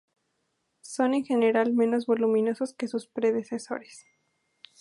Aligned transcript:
Son 0.81 1.13
en 1.13 1.23
general 1.25 1.73
menos 1.75 2.07
voluminosos 2.07 2.73
que 2.73 2.87
sus 2.87 3.05
predecesores. 3.05 4.07